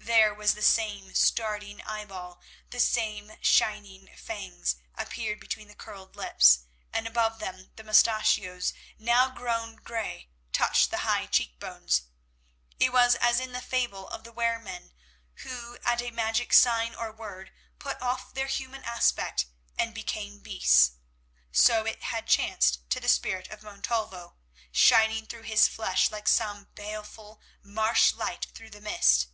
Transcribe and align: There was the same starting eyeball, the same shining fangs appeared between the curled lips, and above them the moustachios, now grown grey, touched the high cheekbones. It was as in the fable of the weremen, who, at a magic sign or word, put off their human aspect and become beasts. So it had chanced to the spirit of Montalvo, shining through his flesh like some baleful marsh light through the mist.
There 0.00 0.34
was 0.34 0.54
the 0.56 0.60
same 0.62 1.14
starting 1.14 1.80
eyeball, 1.82 2.40
the 2.70 2.80
same 2.80 3.36
shining 3.40 4.10
fangs 4.16 4.74
appeared 4.96 5.38
between 5.38 5.68
the 5.68 5.76
curled 5.76 6.16
lips, 6.16 6.64
and 6.92 7.06
above 7.06 7.38
them 7.38 7.70
the 7.76 7.84
moustachios, 7.84 8.72
now 8.98 9.28
grown 9.30 9.76
grey, 9.76 10.30
touched 10.52 10.90
the 10.90 11.06
high 11.06 11.26
cheekbones. 11.26 12.02
It 12.80 12.92
was 12.92 13.14
as 13.20 13.38
in 13.38 13.52
the 13.52 13.60
fable 13.62 14.08
of 14.08 14.24
the 14.24 14.32
weremen, 14.32 14.94
who, 15.42 15.78
at 15.84 16.02
a 16.02 16.10
magic 16.10 16.52
sign 16.52 16.92
or 16.92 17.12
word, 17.12 17.52
put 17.78 18.02
off 18.02 18.34
their 18.34 18.48
human 18.48 18.82
aspect 18.82 19.46
and 19.78 19.94
become 19.94 20.40
beasts. 20.40 20.94
So 21.52 21.86
it 21.86 22.02
had 22.02 22.26
chanced 22.26 22.80
to 22.90 22.98
the 22.98 23.08
spirit 23.08 23.46
of 23.46 23.62
Montalvo, 23.62 24.38
shining 24.72 25.24
through 25.26 25.42
his 25.42 25.68
flesh 25.68 26.10
like 26.10 26.26
some 26.26 26.64
baleful 26.74 27.40
marsh 27.62 28.12
light 28.12 28.48
through 28.52 28.70
the 28.70 28.80
mist. 28.80 29.28